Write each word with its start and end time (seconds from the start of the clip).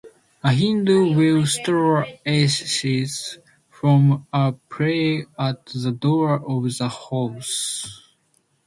A 0.43 0.51
Hindu 0.51 1.13
will 1.15 1.45
strew 1.45 2.03
ashes 2.25 3.37
from 3.69 4.25
a 4.33 4.51
pyre 4.67 5.27
at 5.37 5.63
the 5.67 5.91
door 5.91 6.39
of 6.43 6.75
the 6.75 6.89
house. 6.89 8.15